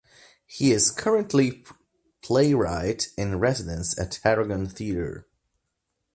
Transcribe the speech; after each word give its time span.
He 0.47 0.71
is 0.71 0.89
currently 0.89 1.63
playwright 2.23 3.09
in 3.19 3.37
residence 3.37 3.95
at 3.99 4.13
Tarragon 4.13 4.65
Theatre. 4.67 5.27